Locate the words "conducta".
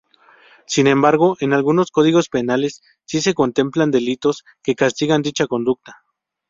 5.45-5.97